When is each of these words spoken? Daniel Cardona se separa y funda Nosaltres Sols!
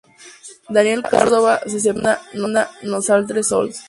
Daniel 0.67 1.03
Cardona 1.03 1.59
se 1.67 1.79
separa 1.79 2.19
y 2.33 2.39
funda 2.39 2.71
Nosaltres 2.81 3.49
Sols! 3.49 3.79